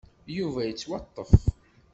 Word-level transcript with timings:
Yuba 0.37 0.61
yettwaṭṭef. 0.67 1.31